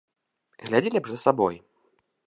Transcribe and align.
Глядзі 0.65 0.93
лепш 0.97 1.09
за 1.15 1.19
сабой! 1.27 1.55